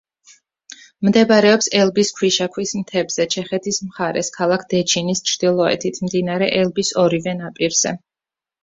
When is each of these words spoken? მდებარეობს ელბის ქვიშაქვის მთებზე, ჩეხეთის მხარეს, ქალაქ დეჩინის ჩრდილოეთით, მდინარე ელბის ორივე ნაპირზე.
მდებარეობს 1.09 1.67
ელბის 1.81 2.11
ქვიშაქვის 2.21 2.73
მთებზე, 2.79 3.27
ჩეხეთის 3.35 3.81
მხარეს, 3.91 4.35
ქალაქ 4.41 4.67
დეჩინის 4.75 5.23
ჩრდილოეთით, 5.29 6.05
მდინარე 6.09 6.53
ელბის 6.65 6.95
ორივე 7.07 7.41
ნაპირზე. 7.45 7.99